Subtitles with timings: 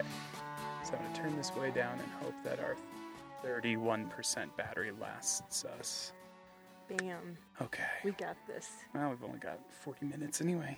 [0.00, 0.08] Okay.
[0.84, 2.76] So I'm going to turn this way down and hope that our
[3.44, 6.12] 31% battery lasts us.
[6.88, 7.36] Bam.
[7.60, 7.82] Okay.
[8.04, 8.68] We got this.
[8.94, 10.76] Well, we've only got 40 minutes anyway.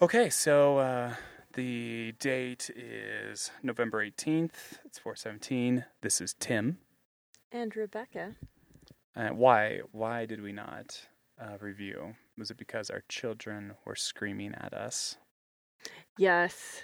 [0.00, 1.14] Okay, so uh,
[1.54, 4.78] the date is November 18th.
[4.84, 5.84] It's 417.
[6.02, 6.78] This is Tim.
[7.52, 8.34] And Rebecca.
[9.14, 11.06] Uh, why why did we not
[11.40, 12.14] uh, review?
[12.36, 15.16] Was it because our children were screaming at us?
[16.18, 16.82] Yes.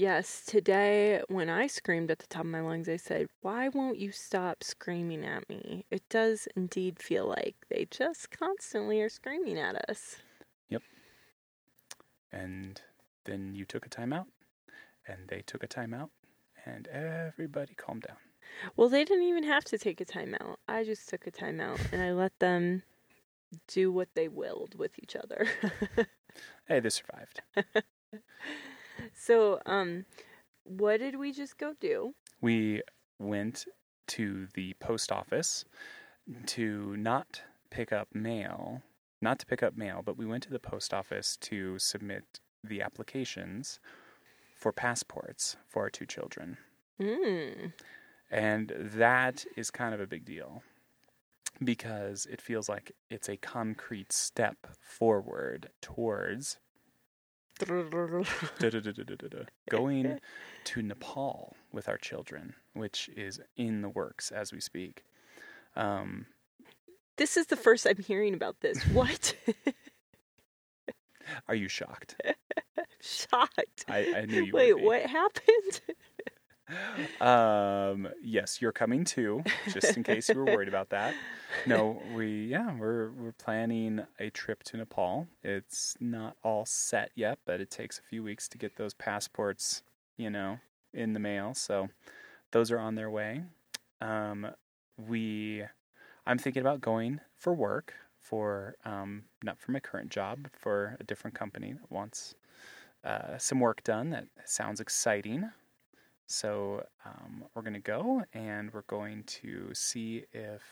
[0.00, 0.44] Yes.
[0.46, 4.12] Today, when I screamed at the top of my lungs, I said, Why won't you
[4.12, 5.84] stop screaming at me?
[5.90, 10.16] It does indeed feel like they just constantly are screaming at us.
[10.70, 10.80] Yep.
[12.32, 12.80] And
[13.26, 14.24] then you took a timeout,
[15.06, 16.08] and they took a timeout,
[16.64, 18.16] and everybody calmed down.
[18.76, 20.56] Well, they didn't even have to take a timeout.
[20.66, 22.84] I just took a timeout and I let them
[23.68, 25.46] do what they willed with each other.
[26.66, 27.42] Hey, they survived.
[29.14, 30.04] so, um,
[30.64, 32.14] what did we just go do?
[32.40, 32.82] we
[33.18, 33.66] went
[34.08, 35.64] to the post office
[36.46, 38.82] to not pick up mail,
[39.20, 42.82] not to pick up mail, but we went to the post office to submit the
[42.82, 43.78] applications
[44.54, 46.56] for passports for our two children.
[47.00, 47.72] Mm.
[48.30, 50.62] And that is kind of a big deal
[51.62, 56.58] because it feels like it's a concrete step forward towards
[59.70, 60.20] going
[60.64, 65.04] to Nepal with our children, which is in the works as we speak.
[65.76, 66.26] Um,
[67.16, 68.82] This is the first I'm hearing about this.
[68.92, 69.34] What?
[71.48, 72.20] are you shocked?
[73.00, 73.84] Shocked.
[73.88, 75.80] I, I knew you Wait, what happened?
[77.20, 81.14] Um, yes, you're coming too, just in case you were worried about that.
[81.66, 85.26] No, we yeah, we're we're planning a trip to Nepal.
[85.42, 89.82] It's not all set yet, but it takes a few weeks to get those passports,
[90.16, 90.60] you know,
[90.94, 91.52] in the mail.
[91.54, 91.88] So
[92.52, 93.42] those are on their way.
[94.00, 94.46] Um,
[94.96, 95.64] we
[96.26, 100.96] I'm thinking about going for work for um, not for my current job, but for
[101.00, 102.34] a different company that wants
[103.04, 104.10] uh, some work done.
[104.10, 105.50] That sounds exciting.
[106.30, 110.62] So um, we're going to go and we're going to see if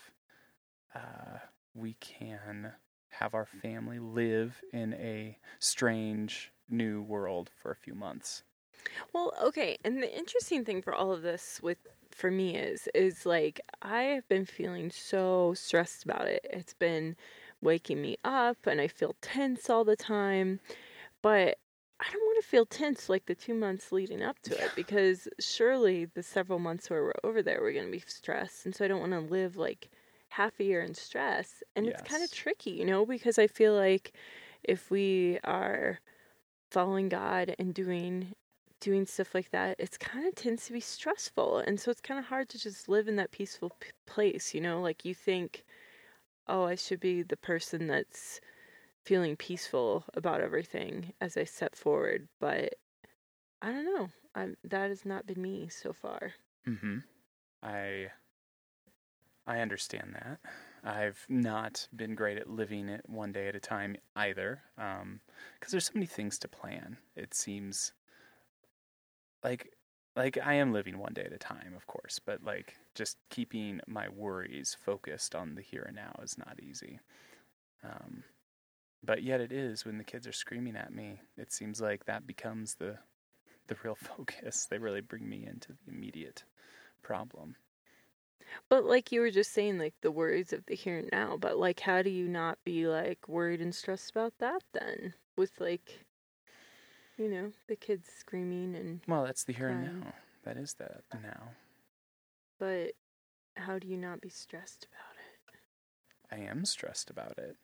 [0.95, 1.39] uh,
[1.75, 2.73] we can
[3.09, 8.45] have our family live in a strange new world for a few months.
[9.13, 11.79] Well, okay, and the interesting thing for all of this with
[12.13, 16.47] for me is is like I have been feeling so stressed about it.
[16.49, 17.17] It's been
[17.61, 20.61] waking me up and I feel tense all the time.
[21.21, 21.59] But
[22.01, 26.04] I don't to feel tense like the 2 months leading up to it because surely
[26.04, 28.88] the several months where we're over there we're going to be stressed and so I
[28.88, 29.91] don't want to live like
[30.31, 31.62] half a year in stress.
[31.76, 34.12] And it's kind of tricky, you know, because I feel like
[34.62, 36.00] if we are
[36.71, 38.34] following God and doing
[38.81, 41.59] doing stuff like that, it's kind of tends to be stressful.
[41.59, 44.60] And so it's kind of hard to just live in that peaceful p- place, you
[44.60, 44.81] know?
[44.81, 45.65] Like you think,
[46.49, 48.41] oh, I should be the person that's
[49.09, 52.29] feeling peaceful about everything as I step forward.
[52.41, 52.75] But
[53.63, 54.11] I don't know.
[54.35, 56.33] I'm, that has not been me so far.
[56.69, 56.99] Mm-hmm.
[57.63, 58.09] I
[59.47, 60.41] I understand that.
[60.85, 65.87] I've not been great at living it one day at a time either, because there's
[65.87, 66.99] so many things to plan.
[67.17, 67.95] It seems
[69.43, 69.73] like
[70.17, 73.81] like I am living one day at a time, of course, but like just keeping
[73.87, 77.01] my worries focused on the here and now is not easy.
[77.83, 78.25] Um,
[79.03, 81.21] but yet it is when the kids are screaming at me.
[81.37, 82.99] It seems like that becomes the
[83.69, 84.67] the real focus.
[84.67, 86.45] They really bring me into the immediate
[87.03, 87.57] problem.
[88.69, 91.37] But like you were just saying, like the worries of the here and now.
[91.39, 95.15] But like, how do you not be like worried and stressed about that then?
[95.37, 96.05] With like,
[97.17, 99.01] you know, the kids screaming and.
[99.06, 100.12] Well, that's the here and now.
[100.44, 101.51] That is that now.
[102.59, 102.93] But
[103.56, 106.41] how do you not be stressed about it?
[106.41, 107.56] I am stressed about it.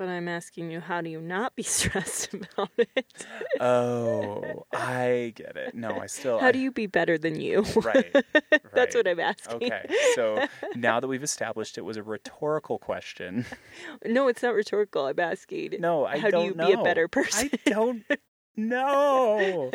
[0.00, 3.26] But I'm asking you, how do you not be stressed about it?
[3.60, 5.74] Oh, I get it.
[5.74, 6.38] No, I still.
[6.38, 7.66] how I- do you be better than you?
[7.82, 8.10] Right,
[8.74, 9.56] That's what I'm asking.
[9.56, 13.44] Okay, so now that we've established it was a rhetorical question.
[14.06, 15.04] no, it's not rhetorical.
[15.04, 15.76] I'm asking.
[15.80, 16.66] No, I how don't do you know.
[16.68, 17.50] be a better person?
[17.52, 18.02] I don't
[18.56, 19.70] know.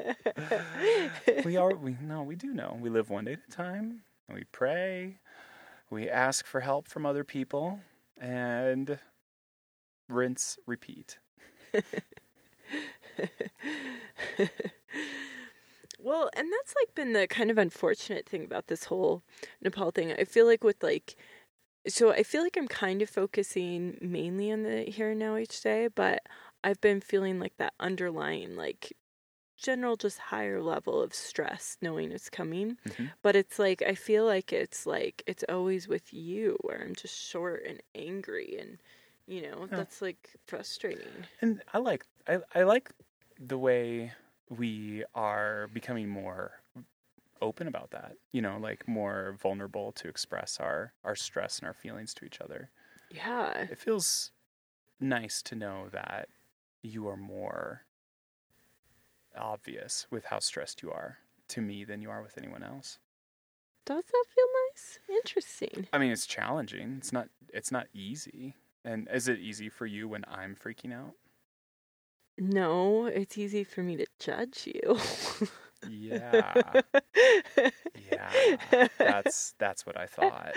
[1.46, 1.76] we are.
[1.76, 2.24] We no.
[2.24, 2.80] We do know.
[2.82, 4.02] We live one day at a time.
[4.34, 5.20] We pray.
[5.92, 7.80] We ask for help from other people,
[8.20, 8.98] and
[10.08, 11.20] rinse, repeat.
[16.00, 19.24] well, and that's like been the kind of unfortunate thing about this whole
[19.62, 20.12] Nepal thing.
[20.14, 21.16] I feel like with like
[21.88, 25.62] so I feel like I'm kind of focusing mainly on the here and now each
[25.62, 26.24] day, but
[26.64, 28.94] I've been feeling like that underlying like
[29.58, 32.78] general just higher level of stress knowing it's coming.
[32.86, 33.14] Mhm.
[33.24, 37.20] But it's like I feel like it's like it's always with you where I'm just
[37.20, 38.80] short and angry and
[39.28, 39.78] you know, Yeah.
[39.78, 41.26] that's like frustrating.
[41.42, 42.92] And I like I, I like
[43.40, 44.14] the way
[44.50, 46.62] we are becoming more
[47.42, 48.18] open about that.
[48.32, 52.42] You know, like more vulnerable to express our our stress and our feelings to each
[52.42, 52.70] other.
[53.10, 53.68] Yeah.
[53.70, 54.32] It feels
[55.00, 56.30] nice to know that
[56.82, 57.86] you are more
[59.36, 61.18] obvious with how stressed you are
[61.50, 63.00] to me than you are with anyone else.
[63.86, 65.00] Does that feel nice?
[65.10, 65.88] Interesting.
[65.94, 66.96] I mean, it's challenging.
[66.98, 68.56] It's not it's not easy.
[68.86, 71.14] And is it easy for you when I'm freaking out?
[72.38, 75.00] No, it's easy for me to judge you.
[75.90, 76.82] Yeah.
[78.12, 78.88] Yeah.
[78.98, 80.56] That's that's what I thought.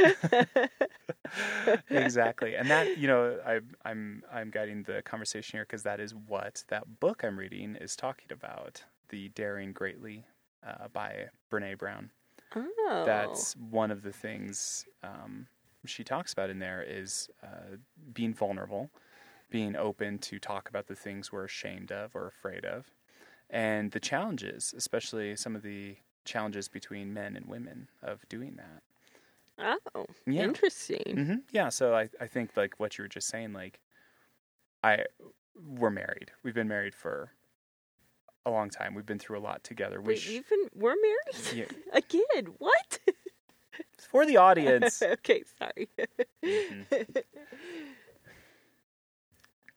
[1.90, 2.54] exactly.
[2.54, 6.64] And that, you know, I I'm I'm guiding the conversation here because that is what
[6.68, 10.24] that book I'm reading is talking about, The Daring Greatly
[10.66, 12.10] uh, by Brene Brown.
[12.56, 13.02] oh.
[13.06, 15.46] That's one of the things um,
[15.86, 17.76] she talks about in there is uh,
[18.12, 18.90] being vulnerable,
[19.50, 22.90] being open to talk about the things we're ashamed of or afraid of,
[23.50, 28.82] and the challenges, especially some of the challenges between men and women of doing that.
[29.94, 30.44] Oh, Yeah.
[30.44, 31.16] interesting.
[31.16, 31.68] hmm Yeah.
[31.70, 33.80] So I, I think like what you were just saying, like
[34.84, 35.04] I,
[35.56, 36.30] we're married.
[36.42, 37.32] We've been married for
[38.46, 38.94] a long time.
[38.94, 40.00] We've been through a lot together.
[40.00, 41.64] We Wait, sh- been we're married Yeah.
[41.92, 42.54] again?
[42.58, 42.98] What?
[44.10, 45.02] for the audience.
[45.02, 45.88] okay, sorry.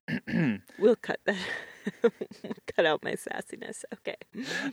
[0.10, 0.62] Mhm.
[0.78, 1.38] we'll cut that.
[2.04, 3.84] we'll cut out my sassiness.
[3.94, 4.16] Okay.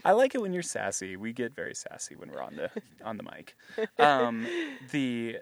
[0.03, 1.15] I like it when you're sassy.
[1.15, 2.69] We get very sassy when we're on the
[3.03, 3.55] on the mic.
[3.97, 4.45] Um,
[4.91, 5.37] the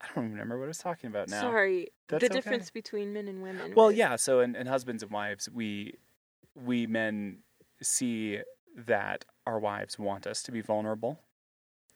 [0.00, 1.40] I don't remember what I was talking about now.
[1.40, 1.88] Sorry.
[2.08, 2.34] That's the okay.
[2.34, 3.72] difference between men and women.
[3.74, 3.96] Well, right?
[3.96, 4.16] yeah.
[4.16, 5.94] So, in, in husbands and wives, we
[6.54, 7.38] we men
[7.82, 8.40] see
[8.76, 11.20] that our wives want us to be vulnerable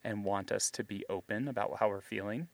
[0.05, 2.49] and want us to be open about how we're feeling,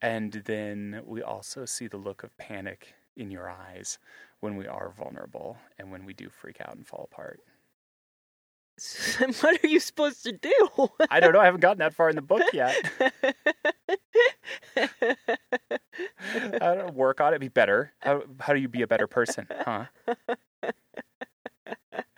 [0.00, 3.98] and then we also see the look of panic in your eyes
[4.40, 7.40] when we are vulnerable and when we do freak out and fall apart.
[9.40, 10.68] what are you supposed to do?
[11.10, 11.40] I don't know.
[11.40, 12.76] I haven't gotten that far in the book yet.
[14.76, 14.88] I
[16.60, 17.40] don't know, work on it.
[17.40, 17.92] Be better.
[18.00, 19.46] How how do you be a better person?
[19.64, 19.86] Huh?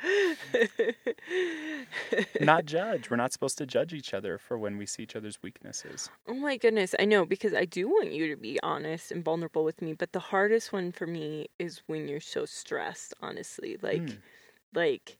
[2.40, 3.10] Not judge.
[3.10, 6.10] We're not supposed to judge each other for when we see each other's weaknesses.
[6.26, 9.64] Oh my goodness, I know because I do want you to be honest and vulnerable
[9.64, 13.78] with me, but the hardest one for me is when you're so stressed, honestly.
[13.80, 14.18] Like Mm.
[14.74, 15.18] like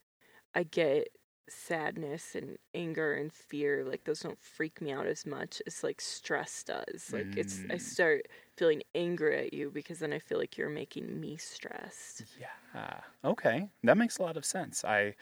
[0.54, 1.08] I get
[1.50, 6.00] sadness and anger and fear, like those don't freak me out as much as like
[6.00, 7.10] stress does.
[7.12, 7.78] Like it's I Mm.
[7.78, 12.26] start feeling angry at you because then I feel like you're making me stressed.
[12.38, 13.00] Yeah.
[13.24, 13.70] Okay.
[13.82, 14.84] That makes a lot of sense.
[14.84, 15.14] I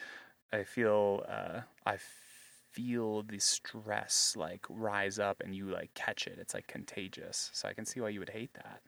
[0.52, 1.98] I feel uh, I
[2.72, 6.38] feel the stress like rise up and you like catch it.
[6.38, 7.50] It's like contagious.
[7.54, 8.82] So I can see why you would hate that.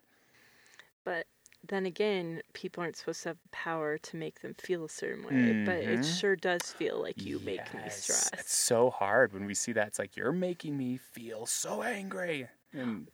[1.04, 1.26] But
[1.68, 5.24] then again, people aren't supposed to have the power to make them feel a certain
[5.24, 6.04] way, but it Mhm.
[6.04, 7.90] sure does feel like you make me Yes.
[7.90, 8.34] stressed.
[8.38, 9.88] It's so hard when we see that.
[9.88, 12.48] It's like you're making me feel so angry.
[12.72, 13.10] And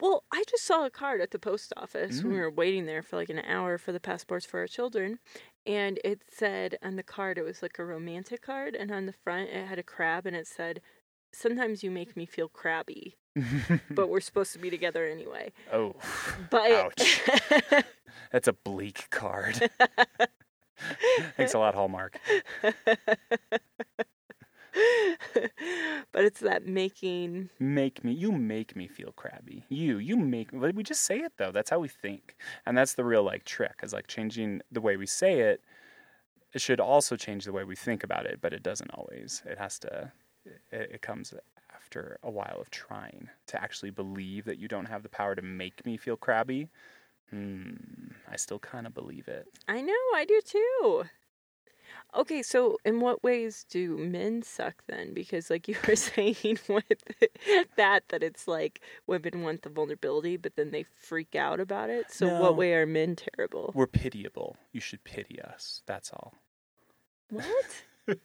[0.00, 2.40] Well, I just saw a card at the post office when we Mm.
[2.40, 5.20] were waiting there for like an hour for the passports for our children.
[5.66, 8.74] And it said on the card, it was like a romantic card.
[8.74, 10.80] And on the front, it had a crab and it said,
[11.32, 13.18] Sometimes you make me feel crabby,
[13.96, 15.52] but we're supposed to be together anyway.
[15.72, 15.94] oh,
[16.36, 16.94] But
[18.34, 19.70] that's a bleak card.
[21.36, 22.18] Thanks a lot, Hallmark.
[26.10, 29.64] but it's that making Make me, you make me feel crabby.
[29.68, 30.48] You, you make.
[30.50, 31.52] We just say it though.
[31.52, 32.34] That's how we think,
[32.66, 33.74] and that's the real like trick.
[33.84, 35.60] Is like changing the way we say it.
[36.52, 39.44] It should also change the way we think about it, but it doesn't always.
[39.46, 40.10] It has to.
[40.72, 41.32] It, it comes
[41.72, 45.42] after a while of trying to actually believe that you don't have the power to
[45.42, 46.68] make me feel crabby.
[47.34, 47.72] Hmm.
[48.30, 49.48] I still kind of believe it.
[49.66, 51.04] I know, I do too.
[52.16, 55.12] Okay, so in what ways do men suck then?
[55.14, 57.02] Because like you were saying with
[57.76, 62.12] that that it's like women want the vulnerability but then they freak out about it.
[62.12, 62.40] So No.
[62.40, 63.72] what way are men terrible?
[63.74, 64.56] We're pitiable.
[64.72, 65.82] You should pity us.
[65.86, 66.34] That's all.
[67.30, 67.82] What?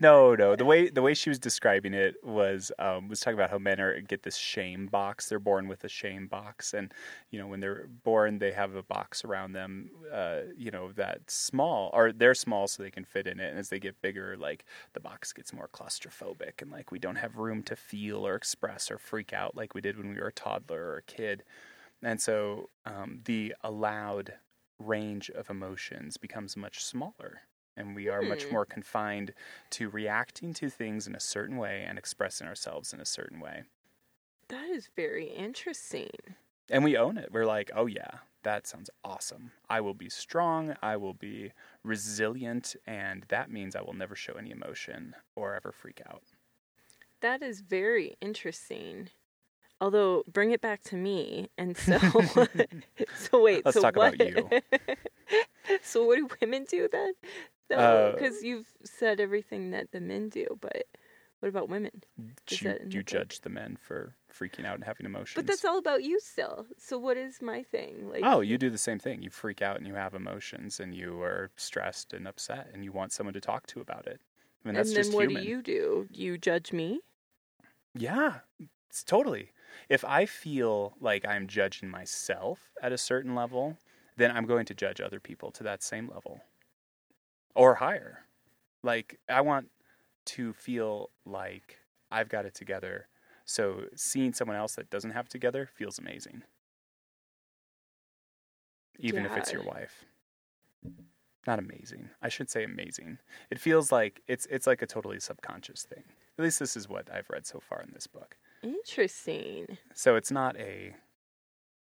[0.00, 0.56] no, no.
[0.56, 3.80] The way the way she was describing it was um, was talking about how men
[3.80, 5.28] are get this shame box.
[5.28, 6.92] They're born with a shame box, and
[7.30, 9.90] you know when they're born, they have a box around them.
[10.12, 13.50] Uh, you know that's small, or they're small so they can fit in it.
[13.50, 17.16] And as they get bigger, like the box gets more claustrophobic, and like we don't
[17.16, 20.28] have room to feel or express or freak out like we did when we were
[20.28, 21.42] a toddler or a kid.
[22.02, 24.34] And so um, the allowed
[24.78, 27.42] range of emotions becomes much smaller
[27.76, 28.54] And we are much Hmm.
[28.54, 29.34] more confined
[29.70, 33.64] to reacting to things in a certain way and expressing ourselves in a certain way.
[34.48, 36.36] That is very interesting.
[36.68, 37.30] And we own it.
[37.32, 39.52] We're like, oh, yeah, that sounds awesome.
[39.68, 40.76] I will be strong.
[40.82, 41.52] I will be
[41.84, 42.74] resilient.
[42.86, 46.22] And that means I will never show any emotion or ever freak out.
[47.20, 49.10] That is very interesting.
[49.80, 51.98] Although, bring it back to me, and so
[53.14, 53.64] so wait.
[53.64, 54.50] Let's so talk what, about you.
[55.82, 57.12] so what do women do then?
[57.70, 60.86] No, Uh, because you've said everything that the men do, but
[61.40, 62.02] what about women?
[62.18, 64.84] Is Do you, that in do you the judge the men for freaking out and
[64.84, 65.34] having emotions?
[65.34, 66.66] But that's all about you still.
[66.78, 68.08] So what is my thing?
[68.08, 69.22] Like Oh, you do the same thing.
[69.22, 72.92] You freak out and you have emotions and you are stressed and upset and you
[72.92, 74.20] want someone to talk to about it.
[74.64, 75.42] I mean, that's and then just what human.
[75.42, 76.08] do you do?
[76.10, 77.00] You judge me?
[77.94, 78.40] Yeah,
[78.88, 79.52] it's totally.
[79.88, 83.78] If I feel like I'm judging myself at a certain level,
[84.16, 86.40] then I'm going to judge other people to that same level
[87.56, 88.20] or higher.
[88.82, 89.68] Like, I want
[90.26, 91.78] to feel like
[92.10, 93.08] I've got it together.
[93.44, 96.42] So seeing someone else that doesn't have it together feels amazing.
[98.98, 100.04] Even if it's your wife.
[101.46, 102.10] Not amazing.
[102.22, 103.18] I should say amazing.
[103.50, 106.02] It feels like it's it's like a totally subconscious thing.
[106.38, 108.36] At least this is what I've read so far in this book.
[108.62, 109.78] Interesting.
[109.94, 110.96] So it's not a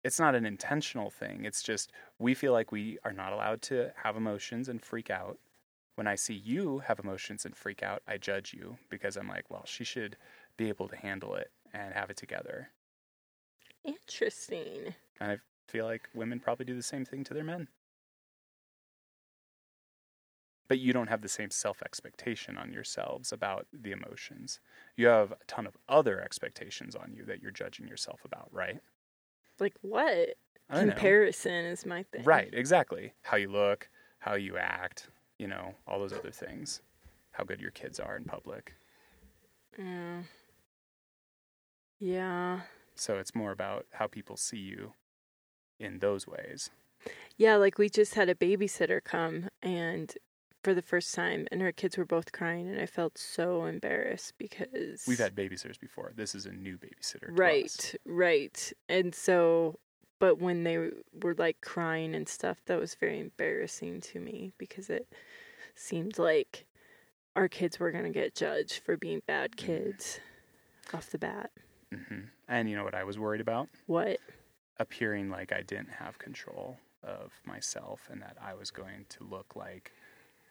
[0.02, 1.44] it's not an intentional thing.
[1.44, 5.38] It's just we feel like we are not allowed to have emotions and freak out.
[5.94, 9.48] When I see you have emotions and freak out, I judge you because I'm like,
[9.50, 10.16] well, she should
[10.56, 12.70] be able to handle it and have it together.
[13.84, 14.94] Interesting.
[15.20, 17.68] And I feel like women probably do the same thing to their men.
[20.66, 24.60] But you don't have the same self expectation on yourselves about the emotions.
[24.96, 28.80] You have a ton of other expectations on you that you're judging yourself about, right?
[29.60, 30.36] Like what?
[30.72, 30.92] Don't know.
[30.92, 32.24] Comparison is my thing.
[32.24, 33.12] Right, exactly.
[33.22, 35.08] How you look, how you act,
[35.44, 36.80] you know, all those other things.
[37.32, 38.72] How good your kids are in public.
[39.78, 40.22] Yeah.
[42.00, 42.60] Yeah.
[42.94, 44.94] So it's more about how people see you
[45.78, 46.70] in those ways.
[47.36, 50.14] Yeah, like we just had a babysitter come and
[50.62, 54.32] for the first time and her kids were both crying and I felt so embarrassed
[54.38, 56.14] because We've had babysitters before.
[56.16, 57.28] This is a new babysitter.
[57.28, 58.72] Right, right.
[58.88, 59.78] And so
[60.18, 64.88] but when they were like crying and stuff, that was very embarrassing to me because
[64.88, 65.06] it
[65.74, 66.66] seemed like
[67.36, 69.66] our kids were going to get judged for being bad Mm-hmm.
[69.66, 70.20] kids
[70.92, 71.50] off the bat.
[71.92, 73.68] hmm And you know what I was worried about?
[73.86, 74.18] What?
[74.78, 79.54] Appearing like I didn't have control of myself and that I was going to look
[79.56, 79.92] like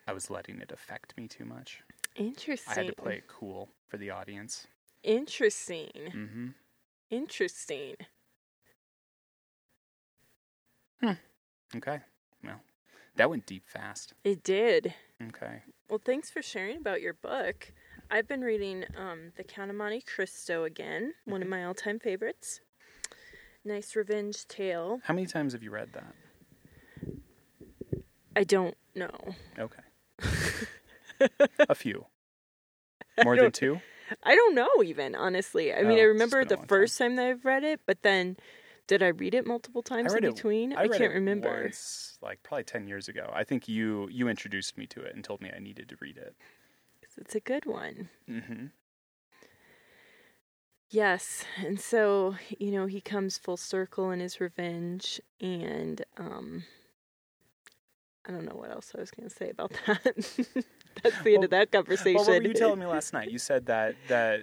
[0.06, 1.82] I was letting it affect me too much.
[2.16, 2.72] Interesting.
[2.72, 4.66] I had to play it cool for the audience.
[5.02, 5.90] Interesting.
[6.12, 6.48] hmm
[7.10, 7.96] Interesting.
[11.76, 12.00] Okay.
[12.42, 12.60] Well,
[13.16, 14.14] that went deep fast.
[14.22, 14.94] It did.
[15.28, 15.62] Okay.
[15.88, 17.72] Well, thanks for sharing about your book.
[18.10, 21.98] I've been reading um, The Count of Monte Cristo again, one of my all time
[21.98, 22.60] favorites.
[23.64, 25.00] Nice revenge tale.
[25.04, 26.14] How many times have you read that?
[28.36, 29.16] I don't know.
[29.58, 29.82] Okay.
[31.68, 32.06] a few.
[33.22, 33.80] More than two?
[34.22, 35.72] I don't know, even, honestly.
[35.72, 36.68] I mean, Oh, I remember the long time.
[36.68, 38.36] first time that I've read it, but then
[38.86, 40.72] did I read it multiple times in it- between?
[40.74, 41.62] I, read can't it remember.
[41.62, 43.30] Once, like probably ten years ago.
[43.32, 46.16] I think you you introduced me to it and told me I needed to read
[46.16, 46.34] it.
[47.16, 48.08] It's a good one.
[48.28, 48.66] Mm-hmm.
[50.90, 56.64] Yes, and so you know he comes full circle in his revenge, and um,
[58.26, 60.02] I don't know what else I was going to say about that.
[61.02, 62.14] That's the end of that conversation.
[62.16, 63.30] Well, what were you telling me last night?
[63.30, 64.40] You said that that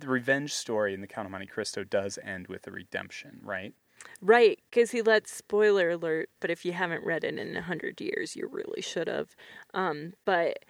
[0.00, 3.74] the revenge story in the Count of Monte Cristo does end with a redemption, right?
[4.22, 6.30] Right, because he lets spoiler alert.
[6.40, 9.36] But if you haven't read it in a hundred years, you really should have.
[9.74, 10.60] Um, but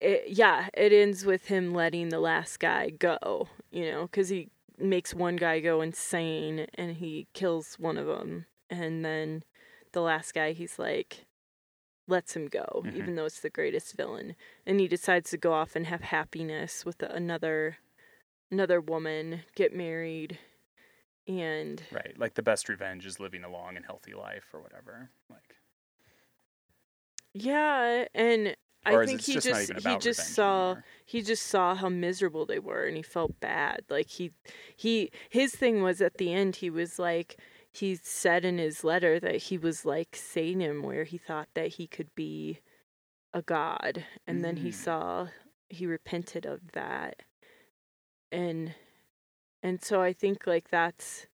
[0.00, 3.48] it, yeah, it ends with him letting the last guy go.
[3.70, 8.46] You know, because he makes one guy go insane and he kills one of them,
[8.68, 9.44] and then
[9.92, 11.26] the last guy, he's like
[12.06, 12.94] lets him go, Mhm.
[12.96, 14.36] even though it's the greatest villain,
[14.66, 17.78] and he decides to go off and have happiness with another
[18.54, 20.38] another woman, get married,
[21.26, 22.14] and Right.
[22.18, 25.10] Like the best revenge is living a long and healthy life or whatever.
[25.28, 25.56] Like
[27.34, 28.56] Yeah, and
[28.86, 30.84] or I think he just, just he just saw anymore?
[31.06, 33.84] he just saw how miserable they were and he felt bad.
[33.88, 34.32] Like he
[34.76, 37.38] he his thing was at the end he was like
[37.72, 41.86] he said in his letter that he was like Satan where he thought that he
[41.88, 42.60] could be
[43.32, 44.74] a god and then he Mm.
[44.74, 45.28] saw
[45.70, 47.22] he repented of that.
[48.32, 48.74] And
[49.62, 51.26] and so I think like that's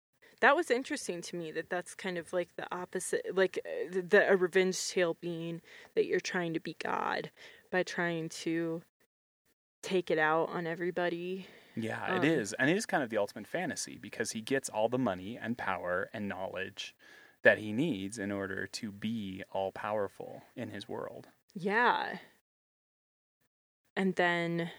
[0.40, 4.02] that was interesting to me that that's kind of like the opposite like uh, the,
[4.02, 5.60] the a revenge tale being
[5.94, 7.30] that you're trying to be god
[7.70, 8.82] by trying to
[9.82, 12.52] take it out on everybody Yeah, Um, it is.
[12.54, 15.56] And it is kind of the ultimate fantasy because he gets all the money and
[15.56, 16.94] power and knowledge
[17.42, 21.28] that he needs in order to be all powerful in his world.
[21.54, 22.18] yeah
[23.96, 24.70] and then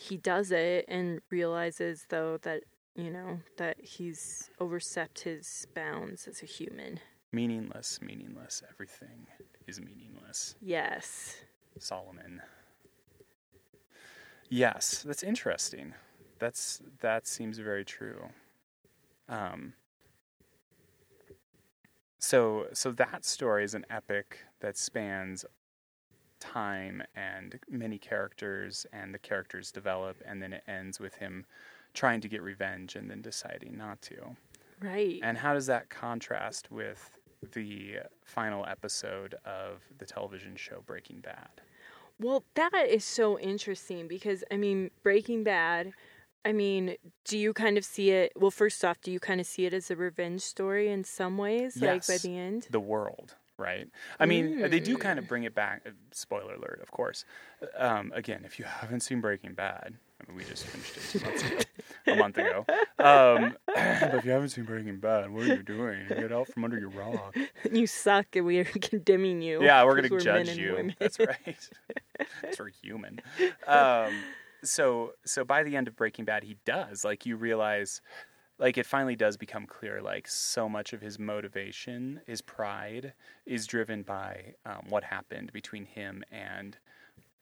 [0.00, 2.62] he does it and realizes though that
[2.94, 7.00] you know that he's overstepped his bounds as a human
[7.30, 8.62] Meaningless, meaningless.
[8.72, 9.26] Everything
[9.66, 10.54] is meaningless.
[10.62, 11.36] yes
[11.78, 12.40] Solomon.
[14.48, 15.94] Yes, that's interesting.
[16.38, 18.28] That's that seems very true.
[19.28, 19.74] Um,
[22.18, 25.44] so so that story is an epic that spans
[26.40, 31.44] time and many characters and the characters develop and then it ends with him
[31.94, 34.16] trying to get revenge and then deciding not to.
[34.80, 37.10] right And how does that contrast with
[37.52, 41.48] the final episode of the television show Breaking Bad?
[42.20, 45.92] Well, that is so interesting because I mean, Breaking Bad.
[46.44, 48.32] I mean, do you kind of see it?
[48.36, 51.36] Well, first off, do you kind of see it as a revenge story in some
[51.36, 52.68] ways, like by the end?
[52.70, 53.88] the world, right?
[54.18, 55.82] I mean, they do kind of bring it back.
[55.86, 57.24] uh, Spoiler alert, of course.
[57.76, 61.24] Um, again, if you haven't seen Breaking Bad, I mean, we just finished it two
[61.24, 61.58] months ago,
[62.06, 62.64] a month ago.
[62.98, 66.06] Um, but if you haven't seen Breaking Bad, what are you doing?
[66.08, 67.36] Get out from under your rock.
[67.72, 69.62] you suck, and we are condemning you.
[69.62, 70.72] Yeah, we're gonna judge you.
[70.74, 70.94] women.
[70.98, 71.68] That's right.
[72.42, 73.20] That's we're human.
[73.66, 74.12] Um,
[74.64, 78.00] so so by the end of Breaking Bad, he does like you realize,
[78.58, 80.00] like it finally does become clear.
[80.02, 83.12] Like so much of his motivation, his pride,
[83.46, 86.76] is driven by um, what happened between him and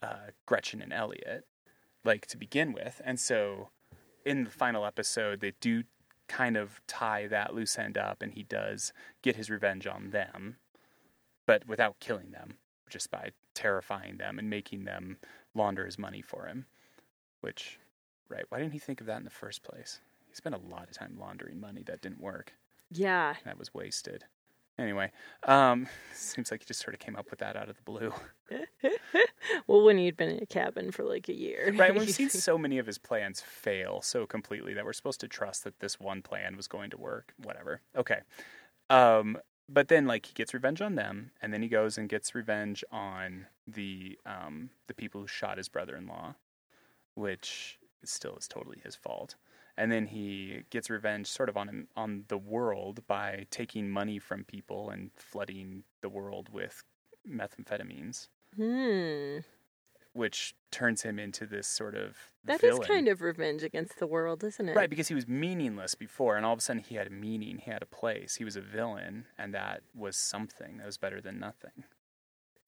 [0.02, 1.46] uh, Gretchen and Elliott,
[2.04, 3.00] like to begin with.
[3.04, 3.70] And so
[4.24, 5.84] in the final episode, they do
[6.28, 10.56] kind of tie that loose end up, and he does get his revenge on them,
[11.46, 15.18] but without killing them just by terrifying them and making them
[15.54, 16.66] launder his money for him.
[17.40, 17.78] Which,
[18.28, 20.00] right, why didn't he think of that in the first place?
[20.36, 22.52] Spent a lot of time laundering money that didn't work.
[22.90, 24.24] yeah, That was wasted.
[24.78, 25.10] Anyway,
[25.44, 28.12] um, seems like he just sort of came up with that out of the blue.
[29.66, 32.58] well, when he'd been in a cabin for like a year, Right, we've seen so
[32.58, 36.20] many of his plans fail so completely that we're supposed to trust that this one
[36.20, 37.32] plan was going to work.
[37.42, 37.80] Whatever.
[37.96, 38.20] Okay.
[38.90, 39.38] Um,
[39.70, 42.84] but then like he gets revenge on them, and then he goes and gets revenge
[42.92, 46.34] on the um, the people who shot his brother-in-law,
[47.14, 49.36] which still is totally his fault.
[49.78, 54.18] And then he gets revenge sort of on him, on the world by taking money
[54.18, 56.82] from people and flooding the world with
[57.28, 59.40] methamphetamines, Hmm.
[60.14, 62.88] which turns him into this sort of That is villain.
[62.88, 64.74] kind of revenge against the world, isn't it?
[64.76, 67.58] Right, because he was meaningless before, and all of a sudden he had a meaning,
[67.58, 71.20] he had a place, he was a villain, and that was something that was better
[71.20, 71.84] than nothing.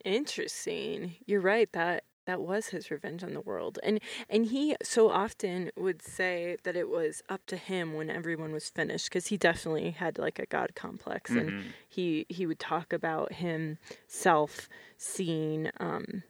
[0.04, 1.16] Interesting.
[1.26, 1.70] You're right.
[1.72, 3.78] That that was his revenge on the world.
[3.82, 8.52] And and he so often would say that it was up to him when everyone
[8.52, 11.72] was finished because he definitely had like a god complex and Mhm.
[11.88, 16.22] he he would talk about himself seeing um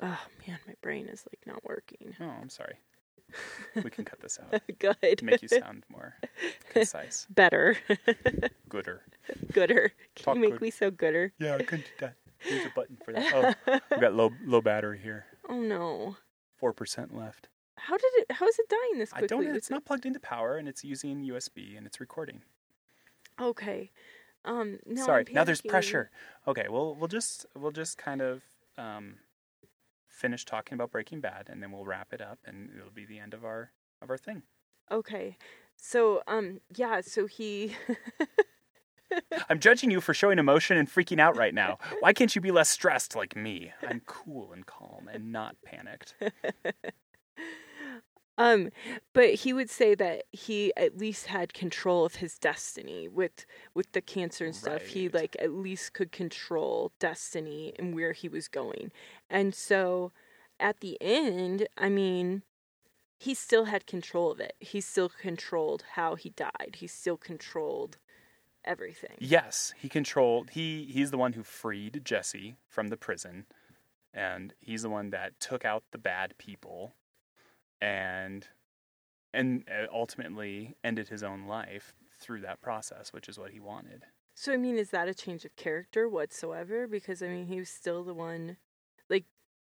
[0.00, 2.76] oh man my brain is like not working Oh, I'm sorry.
[3.84, 4.60] We can cut this out.
[4.78, 6.14] good to make you sound more
[6.70, 7.76] concise, better
[8.68, 9.02] gooder.
[9.52, 10.60] gooder can Talk you make good.
[10.62, 12.14] me so gooder Yeah, I couldn't do that.
[12.48, 13.56] There's a button for that.
[13.66, 15.26] Oh, we got low low battery here.
[15.48, 16.16] oh no
[16.56, 17.48] Four percent left.
[17.76, 19.46] how did it how is it dying this I quickly don't.
[19.46, 22.42] with It's not plugged into power, and it's using USB, and it's recording.
[23.40, 23.90] Okay.
[24.44, 24.78] Um.
[24.86, 25.24] No, Sorry.
[25.32, 26.10] Now there's pressure.
[26.46, 26.66] Okay.
[26.68, 28.42] Well, we'll just we'll just kind of
[28.78, 29.16] um,
[30.08, 33.18] finish talking about Breaking Bad, and then we'll wrap it up, and it'll be the
[33.18, 33.72] end of our
[34.02, 34.42] of our thing.
[34.90, 35.36] Okay.
[35.76, 37.00] So, um, yeah.
[37.00, 37.74] So he.
[39.48, 41.78] I'm judging you for showing emotion and freaking out right now.
[42.00, 43.72] Why can't you be less stressed like me?
[43.86, 46.14] I'm cool and calm and not panicked.
[48.38, 48.70] um,
[49.12, 53.92] but he would say that he at least had control of his destiny with with
[53.92, 54.86] the cancer and stuff.
[54.86, 58.92] He like at least could control destiny and where he was going.
[59.28, 60.12] And so,
[60.58, 62.42] at the end, I mean,
[63.20, 64.54] he still had control of it.
[64.60, 66.76] He still controlled how he died.
[66.78, 67.98] He still controlled
[68.64, 69.16] everything.
[69.18, 70.50] Yes, he controlled.
[70.50, 73.46] He he's the one who freed Jesse from the prison,
[74.12, 76.94] and he's the one that took out the bad people,
[77.80, 78.46] and
[79.32, 84.04] and uh, ultimately ended his own life through that process, which is what he wanted.
[84.34, 86.86] So I mean, is that a change of character whatsoever?
[86.86, 88.56] Because I mean, he was still the one.
[89.08, 89.24] Like,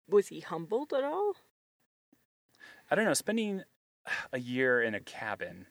[0.10, 1.36] was he humbled at all?
[2.90, 3.14] I don't know.
[3.14, 3.64] Spending
[4.32, 5.68] a year in a cabin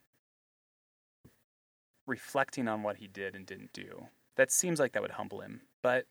[2.07, 4.07] reflecting on what he did and didn't do.
[4.37, 6.07] That seems like that would humble him, but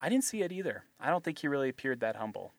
[0.00, 0.84] I didn't see it either.
[1.00, 2.52] I don't think he really appeared that humble.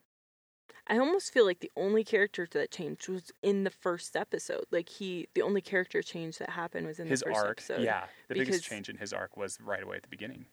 [0.88, 4.64] I almost feel like the only character that changed was in the first episode.
[4.70, 7.82] Like he, the only character change that happened was in his the first arc, episode.
[7.82, 10.46] yeah, the because- biggest change in his arc was right away at the beginning.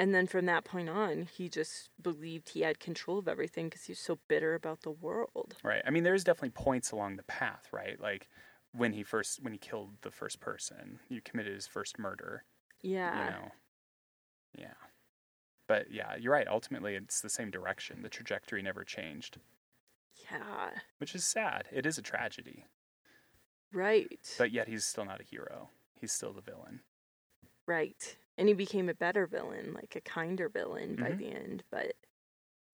[0.00, 3.84] And then from that point on, he just believed he had control of everything because
[3.84, 5.54] he was so bitter about the world.
[5.62, 5.82] Right.
[5.86, 8.00] I mean, there's definitely points along the path, right?
[8.00, 8.28] Like
[8.76, 12.44] when he first when he killed the first person, he committed his first murder.
[12.82, 13.24] Yeah.
[13.24, 13.52] You know.
[14.58, 14.74] Yeah.
[15.66, 16.46] But yeah, you're right.
[16.48, 18.02] Ultimately, it's the same direction.
[18.02, 19.38] The trajectory never changed,
[20.30, 20.70] Yeah.
[20.98, 21.68] which is sad.
[21.72, 22.66] It is a tragedy.
[23.72, 24.34] Right.
[24.38, 25.70] But yet, he's still not a hero.
[26.00, 26.80] He's still the villain.
[27.66, 28.16] right.
[28.36, 31.18] And he became a better villain, like a kinder villain by Mhm.
[31.18, 31.64] the end.
[31.70, 31.94] But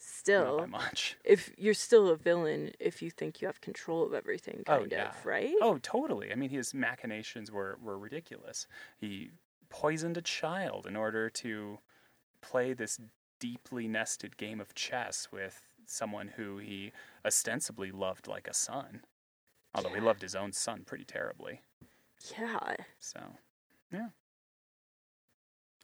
[0.00, 1.16] Not still, by much.
[1.24, 4.92] if you're still a villain, if you think you have control of everything, Oh, kind
[4.92, 5.08] yeah.
[5.10, 5.54] of, right?
[5.60, 6.32] Oh, totally.
[6.32, 8.66] I mean, his machinations were, were ridiculous.
[8.98, 9.30] He
[9.68, 11.78] poisoned a child in order to
[12.40, 12.98] play this
[13.38, 16.92] deeply nested game of chess with someone who he
[17.24, 19.02] ostensibly loved like a son.
[19.74, 21.60] Although he loved his own son pretty terribly.
[22.38, 22.76] Yeah.
[22.98, 23.20] So,
[23.92, 24.08] yeah.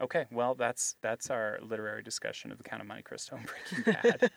[0.00, 3.94] Okay, well, that's that's our literary discussion of the Count of Monte Cristo and Breaking
[3.94, 4.30] Bad.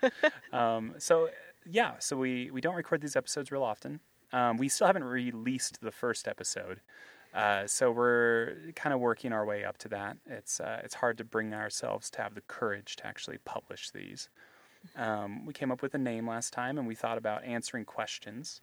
[0.57, 1.29] um, so
[1.65, 3.99] yeah, so we we don't record these episodes real often.
[4.31, 6.81] Um, we still haven't released the first episode,
[7.33, 10.17] uh, so we're kind of working our way up to that.
[10.25, 14.29] It's uh, it's hard to bring ourselves to have the courage to actually publish these.
[14.95, 18.61] Um, we came up with a name last time, and we thought about answering questions.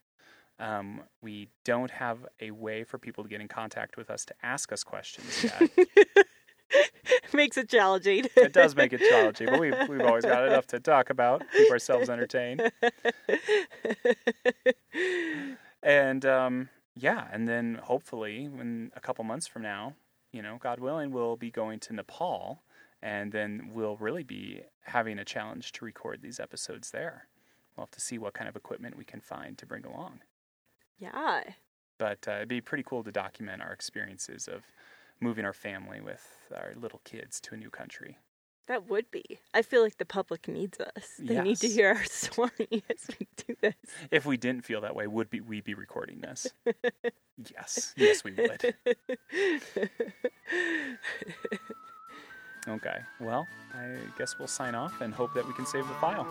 [0.58, 4.34] Um, we don't have a way for people to get in contact with us to
[4.42, 5.70] ask us questions yet.
[7.32, 8.26] Makes it challenging.
[8.36, 11.70] it does make it challenging, but we've, we've always got enough to talk about, keep
[11.70, 12.70] ourselves entertained.
[15.82, 19.94] And um, yeah, and then hopefully, when a couple months from now,
[20.32, 22.62] you know, God willing, we'll be going to Nepal,
[23.02, 27.28] and then we'll really be having a challenge to record these episodes there.
[27.76, 30.20] We'll have to see what kind of equipment we can find to bring along.
[30.98, 31.42] yeah.
[31.98, 34.64] But uh, it'd be pretty cool to document our experiences of
[35.20, 38.18] moving our family with our little kids to a new country.
[38.68, 39.38] That would be.
[39.54, 41.12] I feel like the public needs us.
[41.20, 42.50] They need to hear our story
[42.90, 43.74] as we do this.
[44.10, 46.48] If we didn't feel that way, would be we be recording this?
[47.52, 48.74] yes, yes, we would.
[52.68, 56.26] Okay, well, I guess we'll sign off and hope that we can save the file.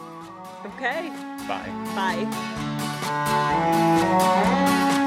[0.65, 1.07] okay.
[1.47, 1.69] Bye.
[4.75, 5.01] Bye.